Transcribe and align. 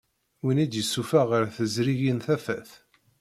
Win 0.43 0.61
i 0.63 0.65
d-yessuffeɣ 0.71 1.25
ɣer 1.29 1.43
tezrigin 1.55 2.19
tafat. 2.25 2.69